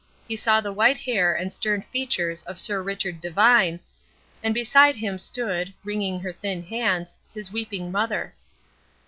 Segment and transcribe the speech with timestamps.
[0.27, 3.79] He saw the white hair and stern features of Sir Richard Devine,
[4.41, 8.33] and beside him stood, wringing her thin hands, his weeping mother.